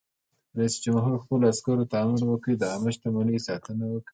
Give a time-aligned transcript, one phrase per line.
[0.57, 4.09] رئیس جمهور خپلو عسکرو ته امر وکړ؛ د عامه شتمنیو ساتنه وکړئ!